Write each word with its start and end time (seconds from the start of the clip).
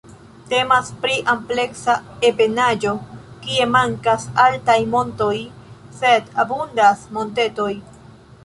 Temas 0.51 0.87
pri 1.01 1.17
ampleksa 1.33 1.97
ebenaĵo 2.29 2.93
kie 3.45 3.67
mankas 3.75 4.27
altaj 4.47 4.79
montoj, 4.97 5.35
sed 6.03 6.33
abundas 6.45 7.09
montetoj. 7.19 7.73